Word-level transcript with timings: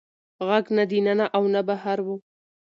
غږ 0.47 0.65
نه 0.75 0.83
د 0.89 0.91
ننه 1.05 1.25
و 1.29 1.31
او 1.35 1.43
نه 1.53 1.61
بهر 1.67 1.97
و. 2.05 2.07